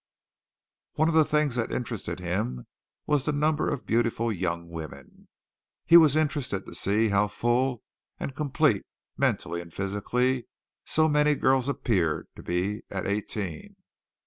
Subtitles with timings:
[0.93, 2.65] One of the things that interested him
[3.05, 5.27] was the number of beautiful young women.
[5.85, 7.83] He was interested to see how full
[8.19, 8.83] and complete
[9.15, 10.47] mentally and physically
[10.87, 13.75] so many girls appeared to be at eighteen.